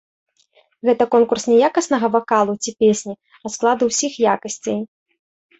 Гэта 0.87 1.03
конкурс 1.15 1.43
не 1.51 1.57
якаснага 1.67 2.07
вакалу 2.17 2.53
ці 2.63 2.71
песні, 2.85 3.15
а 3.43 3.55
складу 3.57 3.83
ўсіх 3.93 4.11
якасцей. 4.37 4.79